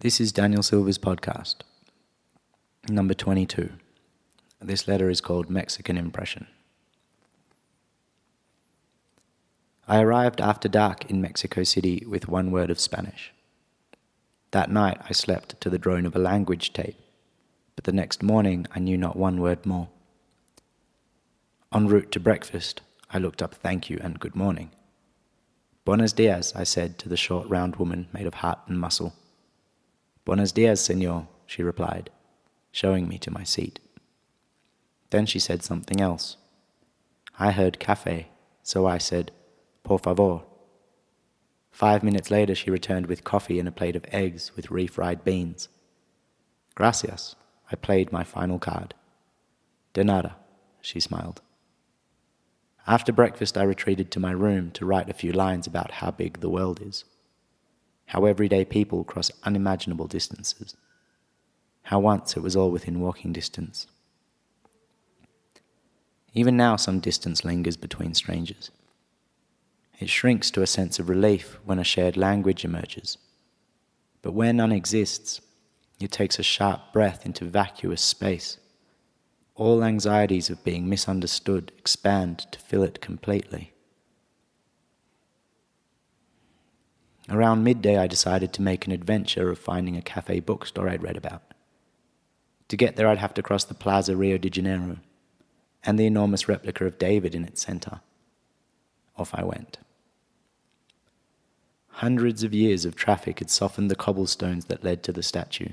This 0.00 0.18
is 0.18 0.32
Daniel 0.32 0.62
Silver's 0.62 0.96
podcast, 0.96 1.56
number 2.88 3.12
22. 3.12 3.68
This 4.58 4.88
letter 4.88 5.10
is 5.10 5.20
called 5.20 5.50
Mexican 5.50 5.98
Impression. 5.98 6.46
I 9.86 10.00
arrived 10.00 10.40
after 10.40 10.70
dark 10.70 11.10
in 11.10 11.20
Mexico 11.20 11.64
City 11.64 12.02
with 12.08 12.28
one 12.28 12.50
word 12.50 12.70
of 12.70 12.80
Spanish. 12.80 13.30
That 14.52 14.70
night 14.70 14.96
I 15.06 15.12
slept 15.12 15.60
to 15.60 15.68
the 15.68 15.78
drone 15.78 16.06
of 16.06 16.16
a 16.16 16.18
language 16.18 16.72
tape, 16.72 16.96
but 17.76 17.84
the 17.84 17.92
next 17.92 18.22
morning 18.22 18.66
I 18.74 18.78
knew 18.78 18.96
not 18.96 19.16
one 19.16 19.38
word 19.38 19.66
more. 19.66 19.90
En 21.74 21.88
route 21.88 22.10
to 22.12 22.20
breakfast, 22.20 22.80
I 23.10 23.18
looked 23.18 23.42
up 23.42 23.54
thank 23.54 23.90
you 23.90 23.98
and 24.00 24.18
good 24.18 24.34
morning. 24.34 24.70
Buenos 25.84 26.14
dias, 26.14 26.54
I 26.56 26.64
said 26.64 26.96
to 27.00 27.10
the 27.10 27.18
short 27.18 27.46
round 27.50 27.76
woman 27.76 28.08
made 28.14 28.26
of 28.26 28.32
heart 28.40 28.60
and 28.66 28.80
muscle. 28.80 29.12
Buenos 30.24 30.52
dias, 30.52 30.80
senor, 30.80 31.28
she 31.46 31.62
replied, 31.62 32.10
showing 32.70 33.08
me 33.08 33.18
to 33.18 33.30
my 33.30 33.42
seat. 33.42 33.80
Then 35.10 35.26
she 35.26 35.38
said 35.38 35.62
something 35.62 36.00
else. 36.00 36.36
I 37.38 37.52
heard 37.52 37.80
cafe, 37.80 38.28
so 38.62 38.86
I 38.86 38.98
said, 38.98 39.32
por 39.82 39.98
favor. 39.98 40.42
Five 41.72 42.02
minutes 42.02 42.30
later, 42.30 42.54
she 42.54 42.70
returned 42.70 43.06
with 43.06 43.24
coffee 43.24 43.58
and 43.58 43.66
a 43.66 43.72
plate 43.72 43.96
of 43.96 44.04
eggs 44.12 44.52
with 44.54 44.68
refried 44.68 45.24
beans. 45.24 45.68
Gracias, 46.74 47.34
I 47.72 47.76
played 47.76 48.12
my 48.12 48.24
final 48.24 48.58
card. 48.58 48.94
De 49.94 50.04
nada, 50.04 50.36
she 50.80 51.00
smiled. 51.00 51.40
After 52.86 53.12
breakfast, 53.12 53.56
I 53.56 53.62
retreated 53.62 54.10
to 54.10 54.20
my 54.20 54.32
room 54.32 54.70
to 54.72 54.86
write 54.86 55.10
a 55.10 55.14
few 55.14 55.32
lines 55.32 55.66
about 55.66 55.92
how 55.92 56.10
big 56.10 56.40
the 56.40 56.50
world 56.50 56.80
is, 56.82 57.04
how 58.10 58.24
everyday 58.24 58.64
people 58.64 59.04
cross 59.04 59.30
unimaginable 59.44 60.06
distances, 60.06 60.76
how 61.82 62.00
once 62.00 62.36
it 62.36 62.40
was 62.40 62.56
all 62.56 62.70
within 62.70 63.00
walking 63.00 63.32
distance. 63.32 63.86
Even 66.34 66.56
now, 66.56 66.76
some 66.76 67.00
distance 67.00 67.44
lingers 67.44 67.76
between 67.76 68.14
strangers. 68.14 68.70
It 69.98 70.08
shrinks 70.08 70.50
to 70.52 70.62
a 70.62 70.66
sense 70.66 70.98
of 70.98 71.08
relief 71.08 71.58
when 71.64 71.78
a 71.78 71.84
shared 71.84 72.16
language 72.16 72.64
emerges. 72.64 73.18
But 74.22 74.32
where 74.32 74.52
none 74.52 74.72
exists, 74.72 75.40
it 76.00 76.10
takes 76.10 76.38
a 76.38 76.42
sharp 76.42 76.92
breath 76.92 77.26
into 77.26 77.44
vacuous 77.44 78.02
space 78.02 78.58
all 79.60 79.84
anxieties 79.84 80.48
of 80.48 80.64
being 80.64 80.88
misunderstood 80.88 81.70
expand 81.76 82.46
to 82.50 82.58
fill 82.58 82.82
it 82.82 83.02
completely. 83.02 83.74
Around 87.30 87.62
midday, 87.62 87.96
I 87.96 88.06
decided 88.06 88.52
to 88.52 88.62
make 88.62 88.86
an 88.86 88.92
adventure 88.92 89.50
of 89.50 89.58
finding 89.58 89.96
a 89.96 90.02
cafe 90.02 90.40
bookstore 90.40 90.88
I'd 90.88 91.02
read 91.02 91.16
about. 91.16 91.42
To 92.68 92.76
get 92.76 92.96
there, 92.96 93.08
I'd 93.08 93.18
have 93.18 93.34
to 93.34 93.42
cross 93.42 93.64
the 93.64 93.74
Plaza 93.74 94.16
Rio 94.16 94.36
de 94.36 94.50
Janeiro 94.50 94.96
and 95.84 95.98
the 95.98 96.06
enormous 96.06 96.48
replica 96.48 96.84
of 96.84 96.98
David 96.98 97.34
in 97.34 97.44
its 97.44 97.62
center. 97.62 98.00
Off 99.16 99.30
I 99.34 99.44
went. 99.44 99.78
Hundreds 101.88 102.42
of 102.42 102.52
years 102.52 102.84
of 102.84 102.96
traffic 102.96 103.38
had 103.38 103.50
softened 103.50 103.90
the 103.90 103.96
cobblestones 103.96 104.66
that 104.66 104.84
led 104.84 105.02
to 105.04 105.12
the 105.12 105.22
statue. 105.22 105.70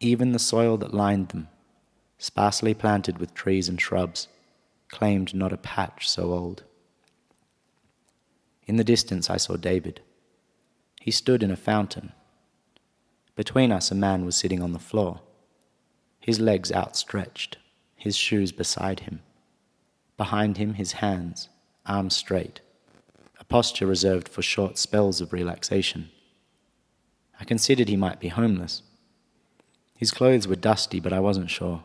Even 0.00 0.32
the 0.32 0.38
soil 0.38 0.76
that 0.78 0.94
lined 0.94 1.28
them 1.28 1.48
sparsely 2.22 2.72
planted 2.72 3.18
with 3.18 3.34
trees 3.34 3.68
and 3.68 3.80
shrubs, 3.80 4.28
claimed 4.88 5.34
not 5.34 5.52
a 5.52 5.56
patch 5.56 6.08
so 6.08 6.32
old. 6.32 6.62
In 8.68 8.76
the 8.76 8.84
distance, 8.84 9.28
I 9.28 9.38
saw 9.38 9.56
David. 9.56 10.00
He 11.02 11.10
stood 11.10 11.42
in 11.42 11.50
a 11.50 11.56
fountain. 11.56 12.12
Between 13.34 13.72
us, 13.72 13.90
a 13.90 13.94
man 13.96 14.24
was 14.24 14.36
sitting 14.36 14.62
on 14.62 14.72
the 14.72 14.78
floor, 14.78 15.20
his 16.20 16.38
legs 16.38 16.70
outstretched, 16.70 17.58
his 17.96 18.16
shoes 18.16 18.52
beside 18.52 19.00
him. 19.00 19.18
Behind 20.16 20.58
him, 20.58 20.74
his 20.74 20.92
hands, 20.92 21.48
arms 21.84 22.14
straight, 22.14 22.60
a 23.40 23.44
posture 23.44 23.84
reserved 23.84 24.28
for 24.28 24.42
short 24.42 24.78
spells 24.78 25.20
of 25.20 25.32
relaxation. 25.32 26.08
I 27.40 27.42
considered 27.42 27.88
he 27.88 27.96
might 27.96 28.20
be 28.20 28.28
homeless. 28.28 28.82
His 29.96 30.12
clothes 30.12 30.46
were 30.46 30.54
dusty, 30.54 31.00
but 31.00 31.12
I 31.12 31.18
wasn't 31.18 31.50
sure. 31.50 31.82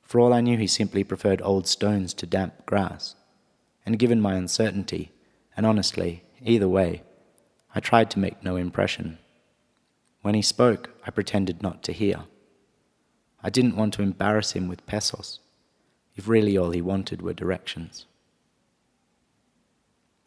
For 0.00 0.18
all 0.18 0.32
I 0.32 0.40
knew, 0.40 0.56
he 0.56 0.66
simply 0.66 1.04
preferred 1.04 1.42
old 1.42 1.66
stones 1.66 2.14
to 2.14 2.24
damp 2.24 2.64
grass. 2.64 3.16
And 3.84 3.98
given 3.98 4.22
my 4.22 4.34
uncertainty, 4.36 5.12
and 5.54 5.66
honestly, 5.66 6.22
either 6.42 6.70
way, 6.70 7.02
I 7.74 7.80
tried 7.80 8.10
to 8.10 8.18
make 8.18 8.42
no 8.42 8.56
impression. 8.56 9.18
When 10.22 10.34
he 10.34 10.42
spoke, 10.42 10.90
I 11.06 11.10
pretended 11.10 11.62
not 11.62 11.82
to 11.84 11.92
hear. 11.92 12.24
I 13.42 13.50
didn't 13.50 13.76
want 13.76 13.94
to 13.94 14.02
embarrass 14.02 14.52
him 14.52 14.68
with 14.68 14.86
pesos, 14.86 15.40
if 16.16 16.28
really 16.28 16.56
all 16.56 16.70
he 16.70 16.82
wanted 16.82 17.22
were 17.22 17.32
directions. 17.32 18.06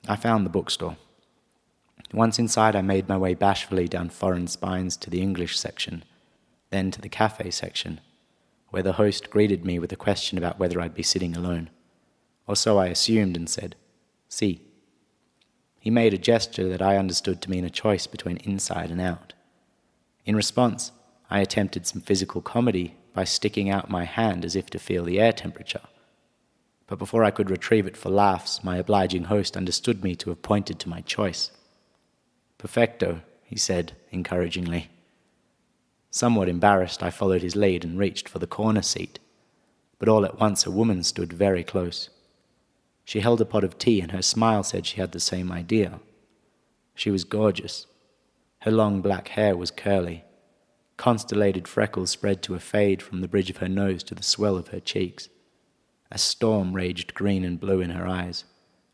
I 0.07 0.15
found 0.15 0.45
the 0.45 0.49
bookstore. 0.49 0.97
Once 2.13 2.39
inside, 2.39 2.75
I 2.75 2.81
made 2.81 3.07
my 3.07 3.17
way 3.17 3.33
bashfully 3.33 3.87
down 3.87 4.09
foreign 4.09 4.47
spines 4.47 4.97
to 4.97 5.09
the 5.09 5.21
English 5.21 5.59
section, 5.59 6.03
then 6.69 6.91
to 6.91 7.01
the 7.01 7.09
cafe 7.09 7.51
section 7.51 8.01
where 8.71 8.81
the 8.81 8.93
host 8.93 9.29
greeted 9.29 9.63
me 9.63 9.77
with 9.77 9.91
a 9.91 9.97
question 9.97 10.37
about 10.37 10.57
whether 10.57 10.81
I'd 10.81 10.95
be 10.95 11.03
sitting 11.03 11.35
alone. 11.35 11.69
Or 12.47 12.55
so 12.55 12.79
I 12.79 12.87
assumed 12.87 13.37
and 13.37 13.47
said, 13.47 13.75
See. 14.27 14.65
He 15.81 15.89
made 15.89 16.13
a 16.13 16.19
gesture 16.19 16.69
that 16.69 16.81
I 16.81 16.95
understood 16.95 17.41
to 17.41 17.49
mean 17.49 17.65
a 17.65 17.69
choice 17.71 18.05
between 18.05 18.37
inside 18.37 18.91
and 18.91 19.01
out. 19.01 19.33
In 20.25 20.35
response, 20.35 20.91
I 21.27 21.39
attempted 21.39 21.87
some 21.87 22.01
physical 22.01 22.39
comedy 22.39 22.93
by 23.15 23.23
sticking 23.23 23.67
out 23.67 23.89
my 23.89 24.03
hand 24.03 24.45
as 24.45 24.55
if 24.55 24.69
to 24.69 24.79
feel 24.79 25.03
the 25.03 25.19
air 25.19 25.33
temperature. 25.33 25.81
But 26.85 26.99
before 26.99 27.23
I 27.23 27.31
could 27.31 27.49
retrieve 27.49 27.87
it 27.87 27.97
for 27.97 28.11
laughs, 28.11 28.63
my 28.63 28.77
obliging 28.77 29.23
host 29.23 29.57
understood 29.57 30.03
me 30.03 30.15
to 30.17 30.29
have 30.29 30.43
pointed 30.43 30.77
to 30.79 30.89
my 30.89 31.01
choice. 31.01 31.49
Perfecto, 32.59 33.21
he 33.43 33.57
said 33.57 33.93
encouragingly. 34.11 34.91
Somewhat 36.11 36.47
embarrassed, 36.47 37.01
I 37.01 37.09
followed 37.09 37.41
his 37.41 37.55
lead 37.55 37.83
and 37.83 37.97
reached 37.97 38.29
for 38.29 38.37
the 38.37 38.45
corner 38.45 38.83
seat. 38.83 39.17
But 39.97 40.09
all 40.09 40.25
at 40.25 40.39
once 40.39 40.67
a 40.67 40.71
woman 40.71 41.01
stood 41.01 41.33
very 41.33 41.63
close. 41.63 42.11
She 43.11 43.19
held 43.19 43.41
a 43.41 43.45
pot 43.45 43.65
of 43.65 43.77
tea, 43.77 43.99
and 43.99 44.13
her 44.13 44.21
smile 44.21 44.63
said 44.63 44.85
she 44.85 45.01
had 45.01 45.11
the 45.11 45.19
same 45.19 45.51
idea. 45.51 45.99
She 46.95 47.11
was 47.11 47.25
gorgeous. 47.25 47.85
Her 48.59 48.71
long 48.71 49.01
black 49.01 49.27
hair 49.27 49.57
was 49.57 49.69
curly. 49.69 50.23
Constellated 50.95 51.67
freckles 51.67 52.09
spread 52.09 52.41
to 52.43 52.55
a 52.55 52.59
fade 52.59 53.01
from 53.01 53.19
the 53.19 53.27
bridge 53.27 53.49
of 53.49 53.57
her 53.57 53.67
nose 53.67 54.01
to 54.03 54.15
the 54.15 54.23
swell 54.23 54.55
of 54.55 54.69
her 54.69 54.79
cheeks. 54.79 55.27
A 56.09 56.17
storm 56.17 56.71
raged 56.71 57.13
green 57.13 57.43
and 57.43 57.59
blue 57.59 57.81
in 57.81 57.89
her 57.89 58.07
eyes, 58.07 58.45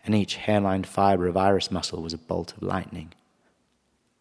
and 0.04 0.16
each 0.16 0.38
hairline 0.38 0.86
fiber 0.86 1.28
of 1.28 1.38
iris 1.38 1.70
muscle 1.70 2.02
was 2.02 2.14
a 2.14 2.18
bolt 2.18 2.54
of 2.58 2.64
lightning. 2.64 3.14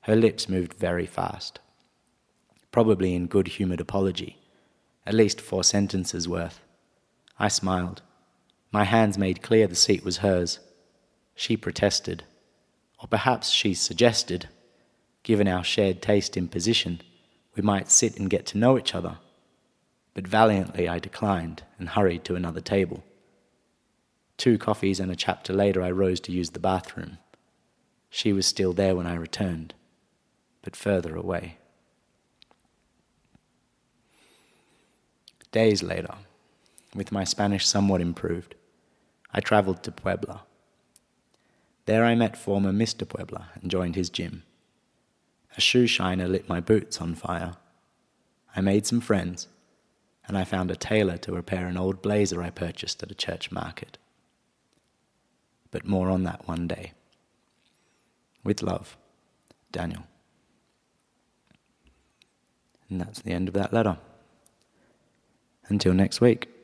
Her 0.03 0.15
lips 0.15 0.47
moved 0.47 0.75
very 0.75 1.07
fast 1.07 1.60
probably 2.71 3.15
in 3.15 3.27
good 3.27 3.48
humored 3.48 3.81
apology, 3.81 4.37
at 5.07 5.15
least 5.15 5.41
four 5.41 5.65
sentences 5.65 6.28
worth. 6.28 6.60
I 7.39 7.48
smiled. 7.48 8.03
My 8.77 8.84
hands 8.84 9.17
made 9.17 9.41
clear 9.41 9.67
the 9.67 9.75
seat 9.75 10.05
was 10.05 10.19
hers. 10.19 10.59
She 11.34 11.57
protested, 11.57 12.25
or 13.01 13.09
perhaps 13.09 13.49
she 13.49 13.73
suggested, 13.73 14.51
given 15.23 15.49
our 15.49 15.65
shared 15.65 16.03
taste 16.03 16.37
in 16.37 16.47
position, 16.47 17.01
we 17.55 17.63
might 17.63 17.91
sit 17.91 18.19
and 18.19 18.28
get 18.28 18.45
to 18.49 18.59
know 18.59 18.77
each 18.77 18.95
other. 18.95 19.17
But 20.13 20.28
valiantly 20.28 20.91
I 20.91 20.99
declined 20.99 21.63
and 21.78 21.89
hurried 21.89 22.23
to 22.25 22.34
another 22.34 22.61
table. 22.61 23.03
Two 24.37 24.59
coffees 24.59 25.01
and 25.01 25.11
a 25.11 25.17
chapter 25.17 25.55
later, 25.55 25.83
I 25.83 25.91
rose 25.91 26.21
to 26.21 26.33
use 26.33 26.51
the 26.51 26.61
bathroom. 26.61 27.17
She 28.11 28.34
was 28.34 28.45
still 28.45 28.75
there 28.75 28.95
when 28.95 29.07
I 29.07 29.15
returned, 29.15 29.72
but 30.61 30.77
further 30.77 31.17
away. 31.17 31.57
Days 35.51 35.83
later, 35.83 36.15
with 36.95 37.11
my 37.11 37.25
Spanish 37.25 37.67
somewhat 37.67 38.03
improved, 38.03 38.55
I 39.36 39.41
traveled 39.41 39.83
to 39.83 39.92
Puebla. 39.92 40.44
There 41.84 42.06
I 42.06 42.15
met 42.15 42.38
former 42.38 42.72
Mr. 42.72 43.06
Puebla 43.06 43.50
and 43.54 43.71
joined 43.71 43.94
his 43.94 44.09
gym. 44.09 44.44
A 45.59 45.60
shoe 45.60 45.86
shiner 45.86 46.27
lit 46.27 46.48
my 46.48 46.59
boots 46.59 47.03
on 47.03 47.15
fire. 47.15 47.56
I 48.56 48.62
made 48.62 48.86
some 48.86 49.03
friends, 49.03 49.48
and 50.27 50.38
I 50.38 50.44
found 50.44 50.71
a 50.71 50.77
tailor 50.77 51.18
to 51.18 51.33
repair 51.33 51.66
an 51.66 51.77
old 51.77 52.00
blazer 52.00 52.42
I 52.42 52.48
purchased 52.48 53.03
at 53.03 53.10
a 53.10 53.15
church 53.15 53.53
market. 53.53 53.98
But 55.71 55.86
more 55.86 56.09
on 56.09 56.24
that 56.24 56.48
one 56.48 56.66
day. 56.66 56.92
With 58.42 58.62
love, 58.62 58.97
Daniel. 59.71 60.04
And 62.88 63.03
that's 63.03 63.21
the 63.21 63.33
end 63.33 63.48
of 63.48 63.54
that 63.54 63.74
letter. 63.74 63.98
Until 65.68 65.92
next 65.92 66.22
week. 66.22 66.56